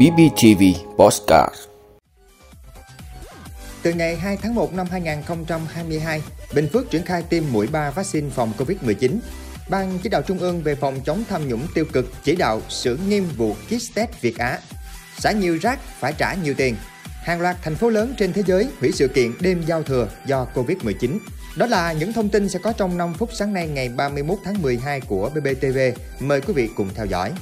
BBTV 0.00 0.62
Postcard 0.96 1.54
Từ 3.82 3.92
ngày 3.92 4.16
2 4.16 4.36
tháng 4.36 4.54
1 4.54 4.74
năm 4.74 4.86
2022, 4.90 6.22
Bình 6.54 6.68
Phước 6.72 6.90
triển 6.90 7.02
khai 7.02 7.22
tiêm 7.22 7.42
mũi 7.52 7.66
3 7.66 7.90
vaccine 7.90 8.30
phòng 8.30 8.52
COVID-19. 8.58 9.18
Ban 9.70 9.98
chỉ 10.02 10.08
đạo 10.08 10.22
Trung 10.22 10.38
ương 10.38 10.62
về 10.62 10.74
phòng 10.74 11.00
chống 11.04 11.24
tham 11.28 11.48
nhũng 11.48 11.66
tiêu 11.74 11.84
cực 11.92 12.12
chỉ 12.24 12.36
đạo 12.36 12.60
xử 12.68 12.98
nghiêm 13.08 13.28
vụ 13.36 13.54
kit 13.54 13.94
test 13.94 14.10
Việt 14.20 14.38
Á. 14.38 14.58
Xả 15.18 15.32
nhiều 15.32 15.58
rác 15.62 15.80
phải 15.80 16.12
trả 16.18 16.34
nhiều 16.34 16.54
tiền. 16.54 16.76
Hàng 17.04 17.40
loạt 17.40 17.56
thành 17.62 17.74
phố 17.74 17.90
lớn 17.90 18.14
trên 18.18 18.32
thế 18.32 18.42
giới 18.46 18.68
hủy 18.80 18.92
sự 18.92 19.08
kiện 19.08 19.32
đêm 19.40 19.62
giao 19.66 19.82
thừa 19.82 20.08
do 20.26 20.46
Covid-19. 20.54 21.18
Đó 21.56 21.66
là 21.66 21.92
những 21.92 22.12
thông 22.12 22.28
tin 22.28 22.48
sẽ 22.48 22.58
có 22.58 22.72
trong 22.72 22.98
5 22.98 23.14
phút 23.14 23.30
sáng 23.32 23.52
nay 23.52 23.68
ngày 23.68 23.88
31 23.88 24.38
tháng 24.44 24.62
12 24.62 25.00
của 25.00 25.30
BBTV. 25.34 25.78
Mời 26.20 26.40
quý 26.40 26.52
vị 26.52 26.68
cùng 26.76 26.88
theo 26.94 27.06
dõi. 27.06 27.32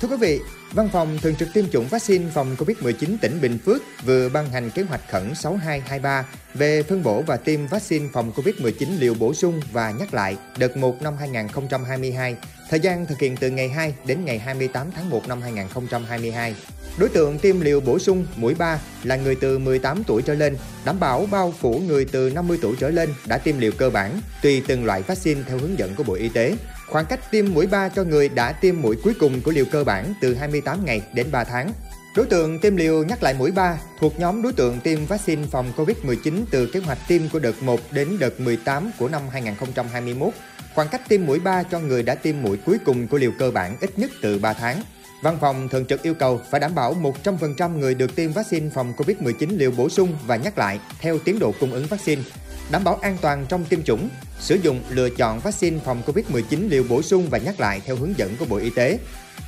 Thưa 0.00 0.08
quý 0.08 0.16
vị, 0.16 0.40
Văn 0.72 0.88
phòng 0.92 1.18
Thường 1.22 1.34
trực 1.34 1.48
tiêm 1.54 1.64
chủng 1.70 1.88
vaccine 1.88 2.30
phòng 2.34 2.56
COVID-19 2.58 3.16
tỉnh 3.20 3.40
Bình 3.40 3.58
Phước 3.64 3.82
vừa 4.04 4.28
ban 4.28 4.50
hành 4.50 4.70
kế 4.70 4.82
hoạch 4.82 5.00
khẩn 5.10 5.34
6223 5.34 6.26
về 6.54 6.82
phân 6.82 7.02
bổ 7.02 7.22
và 7.22 7.36
tiêm 7.36 7.66
vaccine 7.66 8.08
phòng 8.12 8.32
COVID-19 8.36 8.98
liều 8.98 9.14
bổ 9.14 9.34
sung 9.34 9.60
và 9.72 9.90
nhắc 9.90 10.14
lại 10.14 10.36
đợt 10.58 10.76
1 10.76 11.02
năm 11.02 11.16
2022, 11.18 12.36
thời 12.70 12.80
gian 12.80 13.06
thực 13.06 13.20
hiện 13.20 13.36
từ 13.36 13.50
ngày 13.50 13.68
2 13.68 13.94
đến 14.06 14.24
ngày 14.24 14.38
28 14.38 14.90
tháng 14.90 15.10
1 15.10 15.28
năm 15.28 15.42
2022. 15.42 16.54
Đối 16.98 17.08
tượng 17.08 17.38
tiêm 17.38 17.60
liều 17.60 17.80
bổ 17.80 17.98
sung 17.98 18.26
mũi 18.36 18.54
3 18.54 18.80
là 19.02 19.16
người 19.16 19.34
từ 19.34 19.58
18 19.58 20.04
tuổi 20.06 20.22
trở 20.22 20.34
lên, 20.34 20.56
đảm 20.84 21.00
bảo 21.00 21.26
bao 21.30 21.54
phủ 21.60 21.82
người 21.86 22.04
từ 22.04 22.30
50 22.30 22.58
tuổi 22.62 22.76
trở 22.80 22.90
lên 22.90 23.14
đã 23.26 23.38
tiêm 23.38 23.58
liều 23.58 23.72
cơ 23.78 23.90
bản, 23.90 24.20
tùy 24.42 24.62
từng 24.66 24.84
loại 24.84 25.02
vaccine 25.02 25.40
theo 25.48 25.58
hướng 25.58 25.78
dẫn 25.78 25.94
của 25.94 26.02
Bộ 26.02 26.14
Y 26.14 26.28
tế. 26.28 26.56
Khoảng 26.88 27.06
cách 27.06 27.30
tiêm 27.30 27.54
mũi 27.54 27.66
3 27.66 27.88
cho 27.88 28.04
người 28.04 28.28
đã 28.28 28.52
tiêm 28.52 28.82
mũi 28.82 28.96
cuối 29.04 29.14
cùng 29.20 29.40
của 29.40 29.50
liều 29.50 29.64
cơ 29.64 29.84
bản 29.84 30.14
từ 30.20 30.34
28 30.34 30.84
ngày 30.84 31.02
đến 31.14 31.26
3 31.30 31.44
tháng. 31.44 31.72
Đối 32.16 32.26
tượng 32.26 32.58
tiêm 32.58 32.76
liều 32.76 33.04
nhắc 33.04 33.22
lại 33.22 33.34
mũi 33.38 33.50
3 33.50 33.78
thuộc 34.00 34.18
nhóm 34.18 34.42
đối 34.42 34.52
tượng 34.52 34.80
tiêm 34.80 35.06
vaccine 35.06 35.42
phòng 35.50 35.72
COVID-19 35.76 36.44
từ 36.50 36.66
kế 36.66 36.80
hoạch 36.80 36.98
tiêm 37.08 37.28
của 37.28 37.38
đợt 37.38 37.62
1 37.62 37.80
đến 37.90 38.08
đợt 38.18 38.40
18 38.40 38.90
của 38.98 39.08
năm 39.08 39.22
2021. 39.32 40.34
Khoảng 40.74 40.88
cách 40.88 41.08
tiêm 41.08 41.26
mũi 41.26 41.40
3 41.40 41.62
cho 41.62 41.80
người 41.80 42.02
đã 42.02 42.14
tiêm 42.14 42.42
mũi 42.42 42.56
cuối 42.66 42.78
cùng 42.84 43.08
của 43.08 43.18
liều 43.18 43.32
cơ 43.38 43.50
bản 43.50 43.76
ít 43.80 43.98
nhất 43.98 44.10
từ 44.22 44.38
3 44.38 44.52
tháng. 44.52 44.82
Văn 45.24 45.38
phòng 45.40 45.68
Thường 45.68 45.86
trực 45.86 46.02
yêu 46.02 46.14
cầu 46.14 46.40
phải 46.50 46.60
đảm 46.60 46.74
bảo 46.74 46.96
100% 47.24 47.78
người 47.78 47.94
được 47.94 48.16
tiêm 48.16 48.32
vaccine 48.32 48.70
phòng 48.74 48.92
COVID-19 48.96 49.58
liều 49.58 49.70
bổ 49.70 49.88
sung 49.88 50.16
và 50.26 50.36
nhắc 50.36 50.58
lại 50.58 50.80
theo 51.00 51.18
tiến 51.18 51.38
độ 51.38 51.54
cung 51.60 51.72
ứng 51.72 51.86
vaccine, 51.86 52.22
đảm 52.70 52.84
bảo 52.84 52.94
an 52.94 53.16
toàn 53.20 53.46
trong 53.48 53.64
tiêm 53.64 53.82
chủng, 53.82 54.08
sử 54.38 54.54
dụng 54.54 54.82
lựa 54.88 55.10
chọn 55.10 55.40
vaccine 55.40 55.78
phòng 55.84 56.02
COVID-19 56.06 56.68
liều 56.68 56.84
bổ 56.88 57.02
sung 57.02 57.26
và 57.30 57.38
nhắc 57.38 57.60
lại 57.60 57.80
theo 57.86 57.96
hướng 57.96 58.18
dẫn 58.18 58.36
của 58.38 58.44
Bộ 58.44 58.56
Y 58.56 58.70
tế, 58.70 58.98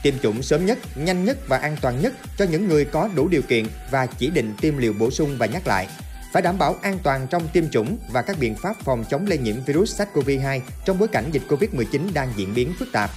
tiêm 0.02 0.14
chủng 0.22 0.42
sớm 0.42 0.66
nhất, 0.66 0.78
nhanh 0.96 1.24
nhất 1.24 1.38
và 1.48 1.58
an 1.58 1.76
toàn 1.80 2.02
nhất 2.02 2.12
cho 2.38 2.44
những 2.44 2.68
người 2.68 2.84
có 2.84 3.08
đủ 3.14 3.28
điều 3.28 3.42
kiện 3.42 3.66
và 3.90 4.06
chỉ 4.06 4.30
định 4.30 4.54
tiêm 4.60 4.76
liều 4.76 4.92
bổ 4.92 5.10
sung 5.10 5.36
và 5.38 5.46
nhắc 5.46 5.66
lại. 5.66 5.88
Phải 6.32 6.42
đảm 6.42 6.58
bảo 6.58 6.76
an 6.82 6.98
toàn 7.02 7.26
trong 7.30 7.48
tiêm 7.52 7.68
chủng 7.70 7.98
và 8.12 8.22
các 8.22 8.36
biện 8.40 8.54
pháp 8.54 8.76
phòng 8.84 9.04
chống 9.10 9.26
lây 9.26 9.38
nhiễm 9.38 9.56
virus 9.66 10.00
SARS-CoV-2 10.00 10.60
trong 10.84 10.98
bối 10.98 11.08
cảnh 11.08 11.24
dịch 11.32 11.42
COVID-19 11.48 12.12
đang 12.14 12.32
diễn 12.36 12.54
biến 12.54 12.72
phức 12.78 12.88
tạp. 12.92 13.10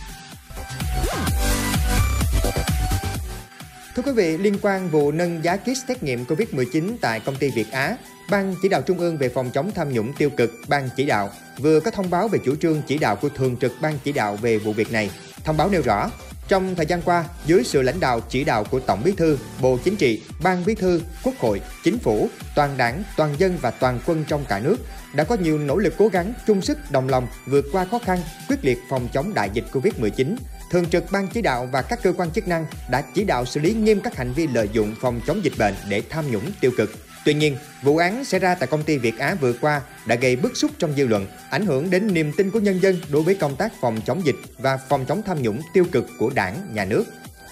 Thưa 3.95 4.03
quý 4.03 4.11
vị, 4.11 4.37
liên 4.37 4.55
quan 4.61 4.89
vụ 4.89 5.11
nâng 5.11 5.43
giá 5.43 5.57
kit 5.57 5.77
xét 5.87 6.03
nghiệm 6.03 6.25
COVID-19 6.25 6.95
tại 7.01 7.19
công 7.19 7.35
ty 7.35 7.49
Việt 7.49 7.71
Á, 7.71 7.97
Ban 8.29 8.55
chỉ 8.61 8.69
đạo 8.69 8.81
Trung 8.81 8.99
ương 8.99 9.17
về 9.17 9.29
phòng 9.29 9.51
chống 9.53 9.71
tham 9.75 9.93
nhũng 9.93 10.13
tiêu 10.13 10.29
cực, 10.29 10.51
Ban 10.67 10.89
chỉ 10.95 11.05
đạo 11.05 11.29
vừa 11.57 11.79
có 11.79 11.91
thông 11.91 12.09
báo 12.09 12.27
về 12.27 12.39
chủ 12.45 12.55
trương 12.55 12.81
chỉ 12.87 12.97
đạo 12.97 13.15
của 13.15 13.29
Thường 13.29 13.57
trực 13.57 13.73
Ban 13.81 13.93
chỉ 14.03 14.11
đạo 14.11 14.35
về 14.35 14.57
vụ 14.57 14.73
việc 14.73 14.91
này. 14.91 15.11
Thông 15.43 15.57
báo 15.57 15.69
nêu 15.69 15.81
rõ, 15.81 16.11
trong 16.47 16.75
thời 16.75 16.85
gian 16.85 17.01
qua, 17.01 17.25
dưới 17.45 17.63
sự 17.63 17.81
lãnh 17.81 17.99
đạo 17.99 18.21
chỉ 18.29 18.43
đạo 18.43 18.63
của 18.63 18.79
Tổng 18.79 19.01
Bí 19.03 19.11
thư, 19.11 19.37
Bộ 19.61 19.77
Chính 19.83 19.95
trị, 19.95 20.21
Ban 20.43 20.65
Bí 20.65 20.75
thư, 20.75 21.01
Quốc 21.23 21.35
hội, 21.39 21.61
Chính 21.83 21.99
phủ, 21.99 22.29
toàn 22.55 22.77
đảng, 22.77 23.03
toàn 23.17 23.35
dân 23.37 23.57
và 23.61 23.71
toàn 23.71 23.99
quân 24.05 24.25
trong 24.27 24.45
cả 24.49 24.59
nước 24.59 24.77
đã 25.13 25.23
có 25.23 25.35
nhiều 25.35 25.57
nỗ 25.57 25.77
lực 25.77 25.93
cố 25.97 26.07
gắng, 26.07 26.33
chung 26.47 26.61
sức, 26.61 26.77
đồng 26.91 27.09
lòng 27.09 27.27
vượt 27.45 27.65
qua 27.71 27.85
khó 27.85 27.99
khăn, 27.99 28.19
quyết 28.49 28.65
liệt 28.65 28.77
phòng 28.89 29.07
chống 29.13 29.33
đại 29.33 29.49
dịch 29.53 29.65
Covid-19. 29.71 30.35
Thường 30.69 30.89
trực 30.89 31.11
Ban 31.11 31.27
chỉ 31.27 31.41
đạo 31.41 31.69
và 31.71 31.81
các 31.81 31.99
cơ 32.03 32.13
quan 32.17 32.31
chức 32.31 32.47
năng 32.47 32.65
đã 32.89 33.01
chỉ 33.01 33.23
đạo 33.23 33.45
xử 33.45 33.59
lý 33.59 33.73
nghiêm 33.73 34.01
các 34.01 34.15
hành 34.15 34.33
vi 34.33 34.47
lợi 34.47 34.69
dụng 34.73 34.95
phòng 35.01 35.21
chống 35.27 35.43
dịch 35.43 35.53
bệnh 35.57 35.73
để 35.89 36.01
tham 36.09 36.31
nhũng 36.31 36.51
tiêu 36.61 36.71
cực. 36.77 36.91
Tuy 37.25 37.33
nhiên, 37.33 37.57
vụ 37.83 37.97
án 37.97 38.25
xảy 38.25 38.39
ra 38.39 38.55
tại 38.55 38.67
công 38.67 38.83
ty 38.83 38.97
Việt 38.97 39.17
Á 39.19 39.35
vừa 39.41 39.53
qua 39.53 39.81
đã 40.05 40.15
gây 40.15 40.35
bức 40.35 40.57
xúc 40.57 40.71
trong 40.79 40.93
dư 40.97 41.07
luận, 41.07 41.27
ảnh 41.49 41.65
hưởng 41.65 41.89
đến 41.89 42.13
niềm 42.13 42.31
tin 42.37 42.51
của 42.51 42.59
nhân 42.59 42.81
dân 42.81 43.01
đối 43.11 43.23
với 43.23 43.35
công 43.35 43.55
tác 43.55 43.71
phòng 43.81 44.01
chống 44.05 44.25
dịch 44.25 44.35
và 44.57 44.77
phòng 44.77 45.05
chống 45.05 45.21
tham 45.25 45.41
nhũng 45.41 45.61
tiêu 45.73 45.85
cực 45.91 46.05
của 46.19 46.29
đảng, 46.35 46.55
nhà 46.73 46.85
nước. 46.85 47.05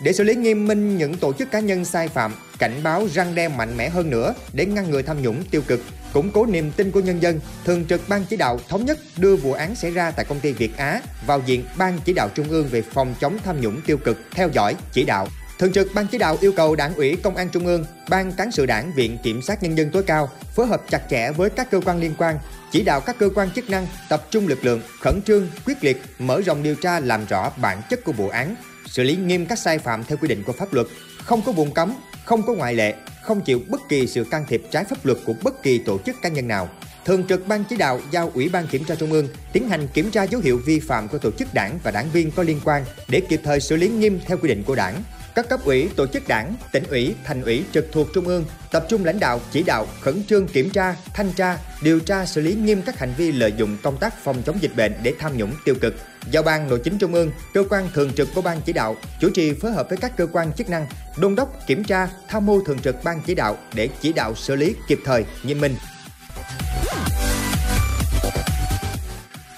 Để 0.03 0.13
xử 0.13 0.23
lý 0.23 0.35
nghiêm 0.35 0.67
minh 0.67 0.97
những 0.97 1.17
tổ 1.17 1.33
chức 1.33 1.51
cá 1.51 1.59
nhân 1.59 1.85
sai 1.85 2.07
phạm, 2.07 2.33
cảnh 2.59 2.79
báo 2.83 3.07
răng 3.13 3.35
đe 3.35 3.47
mạnh 3.47 3.77
mẽ 3.77 3.89
hơn 3.89 4.09
nữa 4.09 4.33
để 4.53 4.65
ngăn 4.65 4.91
ngừa 4.91 5.01
tham 5.01 5.21
nhũng 5.21 5.43
tiêu 5.51 5.61
cực, 5.67 5.81
củng 6.13 6.31
cố 6.31 6.45
niềm 6.45 6.71
tin 6.71 6.91
của 6.91 6.99
nhân 6.99 7.21
dân, 7.21 7.39
Thường 7.65 7.85
trực 7.85 8.01
Ban 8.09 8.25
chỉ 8.29 8.37
đạo 8.37 8.59
thống 8.69 8.85
nhất 8.85 8.99
đưa 9.17 9.35
vụ 9.35 9.53
án 9.53 9.75
xảy 9.75 9.91
ra 9.91 10.11
tại 10.11 10.25
công 10.25 10.39
ty 10.39 10.53
Việt 10.53 10.77
Á 10.77 11.01
vào 11.25 11.41
diện 11.45 11.63
Ban 11.77 11.99
chỉ 12.05 12.13
đạo 12.13 12.29
Trung 12.35 12.49
ương 12.49 12.67
về 12.67 12.81
phòng 12.81 13.15
chống 13.19 13.37
tham 13.43 13.61
nhũng 13.61 13.81
tiêu 13.81 13.97
cực 13.97 14.17
theo 14.31 14.49
dõi, 14.53 14.75
chỉ 14.91 15.03
đạo. 15.03 15.27
Thường 15.59 15.73
trực 15.73 15.93
Ban 15.93 16.07
chỉ 16.07 16.17
đạo 16.17 16.37
yêu 16.41 16.51
cầu 16.51 16.75
Đảng 16.75 16.95
ủy 16.95 17.15
Công 17.15 17.35
an 17.35 17.49
Trung 17.49 17.65
ương, 17.65 17.85
Ban 18.09 18.31
cán 18.31 18.51
sự 18.51 18.65
Đảng, 18.65 18.93
Viện 18.93 19.17
Kiểm 19.23 19.41
sát 19.41 19.63
Nhân 19.63 19.77
dân 19.77 19.89
tối 19.89 20.03
cao 20.03 20.29
phối 20.55 20.67
hợp 20.67 20.81
chặt 20.89 21.01
chẽ 21.09 21.31
với 21.31 21.49
các 21.49 21.71
cơ 21.71 21.81
quan 21.85 21.99
liên 21.99 22.13
quan, 22.17 22.39
chỉ 22.71 22.83
đạo 22.83 23.01
các 23.01 23.15
cơ 23.19 23.29
quan 23.35 23.51
chức 23.51 23.69
năng 23.69 23.87
tập 24.09 24.27
trung 24.31 24.47
lực 24.47 24.65
lượng, 24.65 24.81
khẩn 25.01 25.21
trương, 25.21 25.47
quyết 25.65 25.83
liệt, 25.83 26.01
mở 26.19 26.41
rộng 26.41 26.63
điều 26.63 26.75
tra 26.75 26.99
làm 26.99 27.25
rõ 27.25 27.51
bản 27.61 27.81
chất 27.89 28.03
của 28.03 28.11
vụ 28.11 28.29
án, 28.29 28.55
xử 28.85 29.03
lý 29.03 29.15
nghiêm 29.15 29.45
các 29.45 29.59
sai 29.59 29.77
phạm 29.77 30.03
theo 30.03 30.17
quy 30.17 30.27
định 30.27 30.43
của 30.43 30.53
pháp 30.53 30.73
luật, 30.73 30.87
không 31.23 31.41
có 31.41 31.51
vùng 31.51 31.71
cấm, 31.71 31.93
không 32.25 32.43
có 32.43 32.53
ngoại 32.53 32.73
lệ, 32.73 32.95
không 33.27 33.41
chịu 33.41 33.61
bất 33.69 33.81
kỳ 33.89 34.07
sự 34.07 34.23
can 34.23 34.45
thiệp 34.47 34.63
trái 34.71 34.83
pháp 34.83 35.05
luật 35.05 35.17
của 35.25 35.33
bất 35.43 35.63
kỳ 35.63 35.77
tổ 35.77 35.97
chức 36.05 36.15
cá 36.21 36.29
nhân 36.29 36.47
nào. 36.47 36.69
Thường 37.07 37.23
trực 37.27 37.47
Ban 37.47 37.63
chỉ 37.63 37.75
đạo 37.75 38.01
giao 38.11 38.31
Ủy 38.33 38.49
ban 38.49 38.67
Kiểm 38.67 38.83
tra 38.83 38.95
Trung 38.95 39.11
ương 39.11 39.27
tiến 39.53 39.69
hành 39.69 39.87
kiểm 39.87 40.11
tra 40.11 40.23
dấu 40.23 40.41
hiệu 40.41 40.61
vi 40.65 40.79
phạm 40.79 41.07
của 41.07 41.17
tổ 41.17 41.31
chức 41.31 41.53
đảng 41.53 41.79
và 41.83 41.91
đảng 41.91 42.09
viên 42.11 42.31
có 42.31 42.43
liên 42.43 42.59
quan 42.63 42.85
để 43.07 43.21
kịp 43.29 43.41
thời 43.43 43.59
xử 43.59 43.75
lý 43.75 43.87
nghiêm 43.87 44.19
theo 44.25 44.37
quy 44.37 44.49
định 44.49 44.63
của 44.63 44.75
đảng. 44.75 45.03
Các 45.35 45.49
cấp 45.49 45.59
ủy, 45.65 45.89
tổ 45.95 46.07
chức 46.07 46.27
đảng, 46.27 46.55
tỉnh 46.71 46.83
ủy, 46.89 47.15
thành 47.23 47.41
ủy 47.41 47.63
trực 47.73 47.87
thuộc 47.91 48.07
Trung 48.13 48.27
ương 48.27 48.45
tập 48.71 48.85
trung 48.89 49.05
lãnh 49.05 49.19
đạo, 49.19 49.41
chỉ 49.51 49.63
đạo, 49.63 49.87
khẩn 50.01 50.23
trương 50.23 50.47
kiểm 50.47 50.69
tra, 50.69 50.95
thanh 51.13 51.31
tra, 51.31 51.57
điều 51.81 51.99
tra 51.99 52.25
xử 52.25 52.41
lý 52.41 52.55
nghiêm 52.55 52.81
các 52.85 52.99
hành 52.99 53.13
vi 53.17 53.31
lợi 53.31 53.53
dụng 53.57 53.77
công 53.83 53.97
tác 53.97 54.23
phòng 54.23 54.41
chống 54.45 54.57
dịch 54.61 54.75
bệnh 54.75 54.93
để 55.03 55.13
tham 55.19 55.37
nhũng 55.37 55.51
tiêu 55.65 55.75
cực. 55.81 55.95
Giao 56.31 56.43
ban 56.43 56.69
Nội 56.69 56.81
chính 56.83 56.97
Trung 56.97 57.13
ương, 57.13 57.31
cơ 57.53 57.63
quan 57.69 57.89
thường 57.93 58.13
trực 58.13 58.27
của 58.35 58.41
ban 58.41 58.61
chỉ 58.61 58.73
đạo 58.73 58.95
chủ 59.21 59.29
trì 59.29 59.53
phối 59.53 59.71
hợp 59.71 59.89
với 59.89 59.97
các 59.97 60.17
cơ 60.17 60.27
quan 60.31 60.53
chức 60.53 60.69
năng 60.69 60.87
đôn 61.17 61.35
đốc 61.35 61.67
kiểm 61.67 61.83
tra, 61.83 62.09
tham 62.27 62.45
mưu 62.45 62.63
thường 62.65 62.79
trực 62.79 63.03
ban 63.03 63.21
chỉ 63.25 63.35
đạo 63.35 63.57
để 63.73 63.89
chỉ 64.01 64.13
đạo 64.13 64.35
xử 64.35 64.55
lý 64.55 64.75
kịp 64.87 64.99
thời, 65.05 65.25
nghiêm 65.43 65.61
minh. 65.61 65.75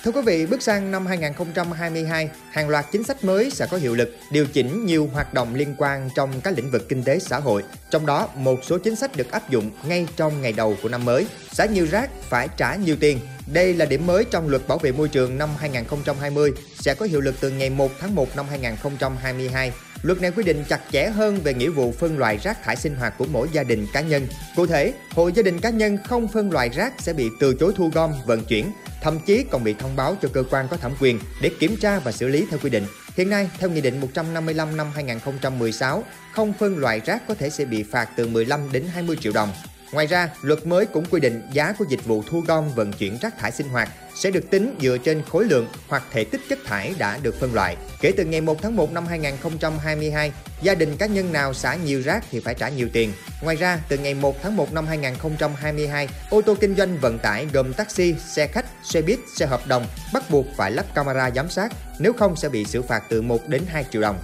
Thưa 0.10 0.16
quý 0.16 0.22
vị, 0.26 0.46
bước 0.46 0.62
sang 0.62 0.92
năm 0.92 1.06
2022, 1.06 2.30
hàng 2.52 2.70
loạt 2.70 2.86
chính 2.92 3.04
sách 3.04 3.24
mới 3.24 3.50
sẽ 3.50 3.68
có 3.72 3.78
hiệu 3.78 3.96
lực 3.96 4.16
điều 4.32 4.46
chỉnh 4.46 4.86
nhiều 4.86 5.10
hoạt 5.14 5.34
động 5.34 5.56
liên 5.56 5.76
quan 5.78 6.10
trong 6.16 6.42
các 6.42 6.54
lĩnh 6.58 6.72
vực 6.72 6.90
kinh 6.90 7.04
tế 7.04 7.20
xã 7.20 7.40
hội. 7.40 7.64
Trong 7.92 8.06
đó, 8.06 8.30
một 8.36 8.60
số 8.64 8.78
chính 8.78 8.96
sách 8.96 9.16
được 9.16 9.32
áp 9.32 9.50
dụng 9.50 9.72
ngay 9.88 10.08
trong 10.16 10.42
ngày 10.42 10.54
đầu 10.54 10.76
của 10.84 10.90
năm 10.90 11.06
mới. 11.06 11.28
Xả 11.52 11.66
nhiều 11.66 11.88
rác 11.92 12.10
phải 12.22 12.48
trả 12.58 12.76
nhiều 12.76 12.96
tiền. 13.00 13.20
Đây 13.54 13.74
là 13.74 13.86
điểm 13.86 14.08
mới 14.08 14.26
trong 14.26 14.50
luật 14.50 14.68
bảo 14.68 14.78
vệ 14.78 14.92
môi 14.92 15.08
trường 15.08 15.38
năm 15.38 15.50
2020 15.60 16.54
sẽ 16.80 16.96
có 16.96 17.06
hiệu 17.06 17.22
lực 17.22 17.36
từ 17.40 17.50
ngày 17.50 17.70
1 17.70 17.92
tháng 18.00 18.16
1 18.16 18.36
năm 18.36 18.46
2022. 18.50 19.72
Luật 20.02 20.22
này 20.22 20.32
quy 20.32 20.44
định 20.44 20.64
chặt 20.70 20.82
chẽ 20.92 21.10
hơn 21.10 21.40
về 21.44 21.54
nghĩa 21.54 21.70
vụ 21.70 21.92
phân 21.92 22.18
loại 22.18 22.38
rác 22.44 22.64
thải 22.64 22.76
sinh 22.76 22.96
hoạt 22.96 23.18
của 23.18 23.26
mỗi 23.32 23.48
gia 23.52 23.64
đình 23.64 23.88
cá 23.94 24.02
nhân. 24.02 24.28
Cụ 24.56 24.66
thể, 24.66 24.94
hộ 25.12 25.28
gia 25.28 25.44
đình 25.44 25.60
cá 25.60 25.70
nhân 25.70 25.98
không 26.06 26.28
phân 26.28 26.52
loại 26.52 26.70
rác 26.70 26.94
sẽ 27.00 27.14
bị 27.14 27.30
từ 27.40 27.54
chối 27.60 27.74
thu 27.76 27.90
gom, 27.94 28.12
vận 28.26 28.46
chuyển, 28.46 28.72
thậm 29.02 29.20
chí 29.26 29.44
còn 29.52 29.64
bị 29.64 29.74
thông 29.80 29.96
báo 29.96 30.16
cho 30.22 30.30
cơ 30.34 30.44
quan 30.52 30.68
có 30.68 30.78
thẩm 30.78 30.92
quyền 31.00 31.20
để 31.42 31.52
kiểm 31.60 31.76
tra 31.78 32.00
và 32.00 32.12
xử 32.12 32.28
lý 32.28 32.46
theo 32.50 32.60
quy 32.64 32.70
định. 32.70 32.86
Hiện 33.16 33.30
nay, 33.30 33.50
theo 33.60 33.70
Nghị 33.70 33.82
định 33.82 34.02
155 34.02 34.78
năm 34.78 34.88
2016, 34.96 36.04
không 36.34 36.54
phân 36.54 36.78
loại 36.78 37.02
rác 37.06 37.28
có 37.28 37.34
thể 37.34 37.50
sẽ 37.50 37.66
bị 37.66 37.84
phạt 37.84 38.10
từ 38.16 38.28
15 38.28 38.72
đến 38.72 38.84
20 38.94 39.18
triệu 39.22 39.34
đồng. 39.34 39.50
Ngoài 39.92 40.08
ra, 40.08 40.30
luật 40.42 40.68
mới 40.68 40.86
cũng 40.86 41.06
quy 41.06 41.20
định 41.20 41.42
giá 41.52 41.74
của 41.80 41.86
dịch 41.90 42.06
vụ 42.06 42.24
thu 42.28 42.44
gom 42.48 42.74
vận 42.76 42.94
chuyển 42.94 43.18
rác 43.22 43.38
thải 43.38 43.52
sinh 43.52 43.70
hoạt 43.70 43.90
sẽ 44.16 44.32
được 44.32 44.50
tính 44.50 44.76
dựa 44.82 44.98
trên 44.98 45.22
khối 45.30 45.46
lượng 45.46 45.68
hoặc 45.88 46.04
thể 46.12 46.24
tích 46.24 46.42
chất 46.50 46.60
thải 46.66 46.94
đã 46.98 47.18
được 47.24 47.40
phân 47.40 47.54
loại. 47.54 47.76
Kể 48.02 48.12
từ 48.18 48.26
ngày 48.26 48.42
1 48.42 48.62
tháng 48.62 48.76
1 48.76 48.92
năm 48.92 49.06
2022, 49.08 50.32
gia 50.62 50.76
đình 50.76 50.98
cá 50.98 51.06
nhân 51.06 51.34
nào 51.34 51.54
xả 51.54 51.76
nhiều 51.76 52.02
rác 52.02 52.24
thì 52.32 52.40
phải 52.40 52.56
trả 52.56 52.70
nhiều 52.70 52.88
tiền. 52.94 53.14
Ngoài 53.42 53.56
ra, 53.56 53.80
từ 53.90 53.98
ngày 53.98 54.14
1 54.14 54.36
tháng 54.44 54.56
1 54.56 54.74
năm 54.74 54.88
2022, 54.88 56.08
ô 56.30 56.42
tô 56.42 56.56
kinh 56.60 56.76
doanh 56.76 56.98
vận 56.98 57.20
tải 57.20 57.48
gồm 57.54 57.74
taxi, 57.74 58.16
xe 58.36 58.48
khách, 58.48 58.66
xe 58.84 59.02
buýt, 59.02 59.20
xe 59.36 59.46
hợp 59.46 59.68
đồng 59.68 59.86
bắt 60.14 60.30
buộc 60.30 60.46
phải 60.58 60.72
lắp 60.72 60.86
camera 60.96 61.32
giám 61.32 61.50
sát, 61.50 61.74
nếu 62.00 62.14
không 62.14 62.36
sẽ 62.36 62.50
bị 62.50 62.66
xử 62.66 62.82
phạt 62.82 63.04
từ 63.10 63.22
1 63.22 63.48
đến 63.48 63.62
2 63.68 63.86
triệu 63.92 64.02
đồng. 64.02 64.20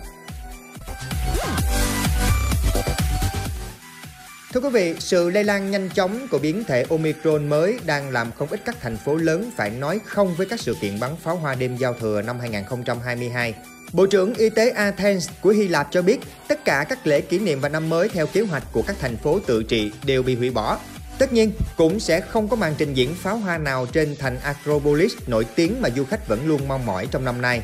Thưa 4.56 4.62
quý 4.62 4.70
vị, 4.70 4.96
sự 5.00 5.30
lây 5.30 5.44
lan 5.44 5.72
nhanh 5.72 5.90
chóng 5.90 6.28
của 6.28 6.40
biến 6.40 6.64
thể 6.64 6.86
Omicron 6.90 7.48
mới 7.48 7.80
đang 7.86 8.10
làm 8.10 8.32
không 8.32 8.48
ít 8.50 8.60
các 8.66 8.76
thành 8.82 8.98
phố 8.98 9.16
lớn 9.16 9.52
phải 9.56 9.70
nói 9.70 10.00
không 10.06 10.36
với 10.36 10.48
các 10.48 10.60
sự 10.60 10.76
kiện 10.82 11.00
bắn 11.00 11.12
pháo 11.24 11.36
hoa 11.36 11.56
đêm 11.56 11.78
giao 11.78 11.94
thừa 11.94 12.22
năm 12.22 12.40
2022. 12.40 13.54
Bộ 13.94 14.06
trưởng 14.06 14.34
Y 14.34 14.50
tế 14.50 14.70
Athens 14.70 15.30
của 15.42 15.50
Hy 15.50 15.68
Lạp 15.68 15.88
cho 15.92 16.02
biết 16.02 16.20
tất 16.48 16.66
cả 16.66 16.86
các 16.90 17.08
lễ 17.08 17.22
kỷ 17.22 17.40
niệm 17.40 17.62
và 17.62 17.70
năm 17.70 17.90
mới 17.90 18.10
theo 18.10 18.28
kế 18.28 18.42
hoạch 18.42 18.64
của 18.72 18.82
các 18.88 18.96
thành 19.00 19.18
phố 19.18 19.40
tự 19.40 19.64
trị 19.64 19.92
đều 20.06 20.24
bị 20.24 20.36
hủy 20.36 20.50
bỏ. 20.50 20.80
Tất 21.18 21.34
nhiên, 21.34 21.52
cũng 21.78 22.00
sẽ 22.00 22.22
không 22.22 22.48
có 22.48 22.56
màn 22.56 22.74
trình 22.78 22.94
diễn 22.94 23.16
pháo 23.16 23.38
hoa 23.38 23.58
nào 23.58 23.86
trên 23.86 24.16
thành 24.20 24.40
Acropolis 24.40 25.14
nổi 25.28 25.46
tiếng 25.56 25.82
mà 25.82 25.90
du 25.96 26.04
khách 26.04 26.28
vẫn 26.28 26.48
luôn 26.48 26.68
mong 26.68 26.86
mỏi 26.86 27.08
trong 27.12 27.26
năm 27.26 27.42
nay. 27.42 27.62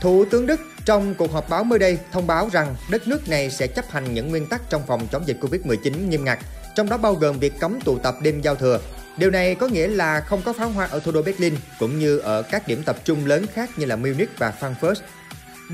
Thủ 0.00 0.24
tướng 0.30 0.46
Đức 0.46 0.60
trong 0.84 1.14
cuộc 1.14 1.32
họp 1.32 1.48
báo 1.48 1.64
mới 1.64 1.78
đây 1.78 1.98
thông 2.12 2.26
báo 2.26 2.48
rằng 2.52 2.76
đất 2.90 3.08
nước 3.08 3.28
này 3.28 3.50
sẽ 3.50 3.66
chấp 3.66 3.90
hành 3.90 4.14
những 4.14 4.28
nguyên 4.28 4.46
tắc 4.46 4.70
trong 4.70 4.82
phòng 4.86 5.08
chống 5.12 5.22
dịch 5.26 5.36
Covid-19 5.40 6.08
nghiêm 6.08 6.24
ngặt, 6.24 6.38
trong 6.74 6.88
đó 6.88 6.96
bao 6.96 7.14
gồm 7.14 7.38
việc 7.38 7.52
cấm 7.60 7.80
tụ 7.80 7.98
tập 7.98 8.14
đêm 8.22 8.40
giao 8.40 8.54
thừa. 8.54 8.80
Điều 9.16 9.30
này 9.30 9.54
có 9.54 9.66
nghĩa 9.66 9.86
là 9.86 10.20
không 10.20 10.42
có 10.44 10.52
pháo 10.52 10.68
hoa 10.68 10.86
ở 10.86 11.00
thủ 11.00 11.12
đô 11.12 11.22
Berlin 11.22 11.54
cũng 11.78 11.98
như 11.98 12.18
ở 12.18 12.42
các 12.42 12.68
điểm 12.68 12.82
tập 12.82 12.96
trung 13.04 13.26
lớn 13.26 13.46
khác 13.54 13.70
như 13.76 13.86
là 13.86 13.96
Munich 13.96 14.30
và 14.38 14.52
Frankfurt. 14.60 14.94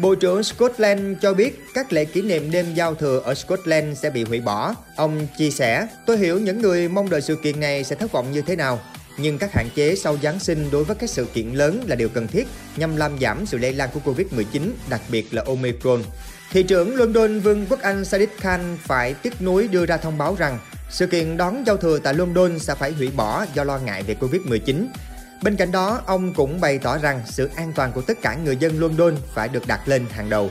Bộ 0.00 0.14
trưởng 0.14 0.43
Scotland 0.43 1.19
cho 1.23 1.35
biết 1.35 1.64
các 1.75 1.93
lễ 1.93 2.05
kỷ 2.05 2.23
niệm 2.23 2.50
đêm 2.50 2.75
giao 2.75 2.94
thừa 2.94 3.20
ở 3.25 3.35
Scotland 3.35 3.99
sẽ 3.99 4.11
bị 4.11 4.25
hủy 4.25 4.41
bỏ. 4.41 4.75
Ông 4.97 5.26
chia 5.38 5.50
sẻ, 5.50 5.87
tôi 6.06 6.19
hiểu 6.19 6.38
những 6.38 6.62
người 6.62 6.88
mong 6.88 7.11
đợi 7.11 7.20
sự 7.20 7.37
kiện 7.43 7.61
này 7.61 7.85
sẽ 7.85 7.97
thất 7.97 8.12
vọng 8.12 8.32
như 8.32 8.43
thế 8.43 8.56
nào. 8.56 8.81
Nhưng 9.18 9.38
các 9.38 9.52
hạn 9.52 9.68
chế 9.74 9.96
sau 9.96 10.16
Giáng 10.22 10.38
sinh 10.38 10.70
đối 10.70 10.84
với 10.84 10.96
các 10.96 11.10
sự 11.10 11.24
kiện 11.34 11.52
lớn 11.52 11.84
là 11.86 11.96
điều 11.96 12.08
cần 12.08 12.28
thiết 12.28 12.46
nhằm 12.76 12.96
làm 12.96 13.18
giảm 13.20 13.46
sự 13.46 13.58
lây 13.58 13.72
lan 13.72 13.88
của 13.94 14.12
Covid-19, 14.12 14.70
đặc 14.88 15.00
biệt 15.08 15.34
là 15.34 15.42
Omicron. 15.46 16.02
Thị 16.50 16.62
trưởng 16.62 16.96
London 16.96 17.40
Vương 17.40 17.66
quốc 17.66 17.80
Anh 17.80 18.02
Sadiq 18.02 18.26
Khan 18.36 18.78
phải 18.82 19.14
tiếc 19.14 19.42
nuối 19.42 19.68
đưa 19.68 19.86
ra 19.86 19.96
thông 19.96 20.18
báo 20.18 20.36
rằng 20.38 20.58
sự 20.90 21.06
kiện 21.06 21.36
đón 21.36 21.66
giao 21.66 21.76
thừa 21.76 21.98
tại 21.98 22.14
London 22.14 22.58
sẽ 22.58 22.74
phải 22.74 22.92
hủy 22.92 23.10
bỏ 23.16 23.46
do 23.54 23.64
lo 23.64 23.78
ngại 23.78 24.02
về 24.02 24.16
Covid-19. 24.20 24.86
Bên 25.42 25.56
cạnh 25.56 25.72
đó, 25.72 26.02
ông 26.06 26.34
cũng 26.34 26.60
bày 26.60 26.78
tỏ 26.78 26.98
rằng 26.98 27.22
sự 27.26 27.50
an 27.56 27.72
toàn 27.72 27.92
của 27.92 28.00
tất 28.00 28.18
cả 28.22 28.36
người 28.44 28.56
dân 28.56 28.80
London 28.80 29.16
phải 29.34 29.48
được 29.48 29.66
đặt 29.66 29.88
lên 29.88 30.06
hàng 30.10 30.30
đầu. 30.30 30.50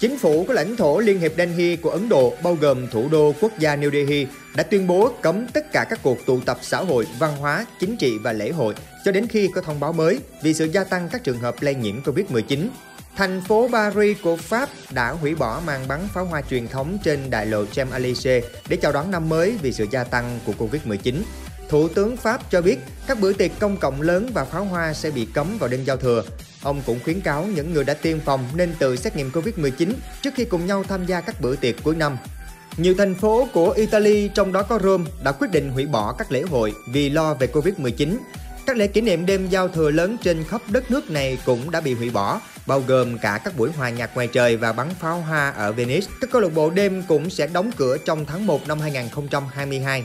Chính 0.00 0.18
phủ 0.18 0.44
của 0.44 0.52
lãnh 0.52 0.76
thổ 0.76 0.98
Liên 0.98 1.20
hiệp 1.20 1.32
Delhi 1.36 1.76
của 1.76 1.90
Ấn 1.90 2.08
Độ 2.08 2.34
bao 2.42 2.54
gồm 2.54 2.88
thủ 2.88 3.08
đô 3.08 3.34
quốc 3.40 3.52
gia 3.58 3.76
New 3.76 3.90
Delhi 3.90 4.26
đã 4.56 4.62
tuyên 4.62 4.86
bố 4.86 5.12
cấm 5.22 5.46
tất 5.46 5.72
cả 5.72 5.86
các 5.90 5.98
cuộc 6.02 6.26
tụ 6.26 6.40
tập 6.40 6.58
xã 6.62 6.78
hội, 6.78 7.06
văn 7.18 7.36
hóa, 7.36 7.66
chính 7.80 7.96
trị 7.96 8.18
và 8.18 8.32
lễ 8.32 8.50
hội 8.50 8.74
cho 9.04 9.12
đến 9.12 9.26
khi 9.26 9.48
có 9.54 9.60
thông 9.60 9.80
báo 9.80 9.92
mới 9.92 10.20
vì 10.42 10.54
sự 10.54 10.64
gia 10.64 10.84
tăng 10.84 11.08
các 11.12 11.24
trường 11.24 11.38
hợp 11.38 11.54
lây 11.60 11.74
nhiễm 11.74 12.02
Covid-19. 12.02 12.68
Thành 13.16 13.42
phố 13.48 13.68
Paris 13.72 14.18
của 14.22 14.36
Pháp 14.36 14.68
đã 14.90 15.10
hủy 15.10 15.34
bỏ 15.34 15.60
màn 15.66 15.88
bắn 15.88 16.00
pháo 16.14 16.24
hoa 16.24 16.42
truyền 16.50 16.68
thống 16.68 16.98
trên 17.04 17.30
đại 17.30 17.46
lộ 17.46 17.64
Champs-Élysées 17.64 18.42
để 18.68 18.76
chào 18.76 18.92
đón 18.92 19.10
năm 19.10 19.28
mới 19.28 19.54
vì 19.62 19.72
sự 19.72 19.86
gia 19.90 20.04
tăng 20.04 20.38
của 20.46 20.52
Covid-19. 20.58 21.14
Thủ 21.68 21.88
tướng 21.88 22.16
Pháp 22.16 22.50
cho 22.50 22.62
biết 22.62 22.78
các 23.06 23.20
bữa 23.20 23.32
tiệc 23.32 23.50
công 23.58 23.76
cộng 23.76 24.02
lớn 24.02 24.30
và 24.34 24.44
pháo 24.44 24.64
hoa 24.64 24.94
sẽ 24.94 25.10
bị 25.10 25.26
cấm 25.34 25.58
vào 25.58 25.68
đêm 25.68 25.84
giao 25.84 25.96
thừa. 25.96 26.24
Ông 26.68 26.82
cũng 26.86 27.00
khuyến 27.04 27.20
cáo 27.20 27.44
những 27.44 27.74
người 27.74 27.84
đã 27.84 27.94
tiêm 27.94 28.20
phòng 28.20 28.44
nên 28.54 28.74
tự 28.78 28.96
xét 28.96 29.16
nghiệm 29.16 29.30
Covid-19 29.30 29.92
trước 30.22 30.30
khi 30.34 30.44
cùng 30.44 30.66
nhau 30.66 30.84
tham 30.88 31.06
gia 31.06 31.20
các 31.20 31.40
bữa 31.40 31.56
tiệc 31.56 31.74
cuối 31.82 31.94
năm. 31.94 32.16
Nhiều 32.76 32.94
thành 32.98 33.14
phố 33.14 33.48
của 33.52 33.70
Italy, 33.70 34.30
trong 34.34 34.52
đó 34.52 34.62
có 34.62 34.78
Rome, 34.82 35.10
đã 35.24 35.32
quyết 35.32 35.50
định 35.50 35.70
hủy 35.70 35.86
bỏ 35.86 36.12
các 36.12 36.32
lễ 36.32 36.42
hội 36.42 36.72
vì 36.92 37.10
lo 37.10 37.34
về 37.34 37.46
Covid-19. 37.52 38.16
Các 38.66 38.76
lễ 38.76 38.86
kỷ 38.86 39.00
niệm 39.00 39.26
đêm 39.26 39.48
giao 39.48 39.68
thừa 39.68 39.90
lớn 39.90 40.16
trên 40.22 40.44
khắp 40.44 40.62
đất 40.68 40.90
nước 40.90 41.10
này 41.10 41.38
cũng 41.44 41.70
đã 41.70 41.80
bị 41.80 41.94
hủy 41.94 42.10
bỏ, 42.10 42.40
bao 42.66 42.80
gồm 42.80 43.18
cả 43.18 43.40
các 43.44 43.56
buổi 43.56 43.70
hòa 43.72 43.90
nhạc 43.90 44.14
ngoài 44.14 44.28
trời 44.32 44.56
và 44.56 44.72
bắn 44.72 44.88
pháo 45.00 45.20
hoa 45.20 45.50
ở 45.50 45.72
Venice. 45.72 46.06
Các 46.20 46.30
câu 46.30 46.40
lạc 46.40 46.54
bộ 46.54 46.70
đêm 46.70 47.02
cũng 47.08 47.30
sẽ 47.30 47.46
đóng 47.46 47.70
cửa 47.76 47.96
trong 48.04 48.24
tháng 48.24 48.46
1 48.46 48.68
năm 48.68 48.80
2022. 48.80 50.04